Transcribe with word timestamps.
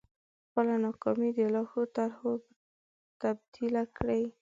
خپله 0.47 0.75
ناکامي 0.85 1.29
د 1.37 1.39
لا 1.53 1.61
ښو 1.69 1.81
طرحو 1.95 2.31
تبديله 3.21 3.83
کړئ. 3.97 4.23